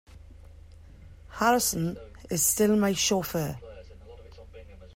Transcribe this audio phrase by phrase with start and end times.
[1.29, 1.95] Harrison
[2.31, 3.59] is still my chauffeur.